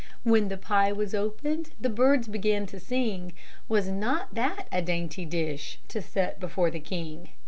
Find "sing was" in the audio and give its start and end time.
2.79-3.87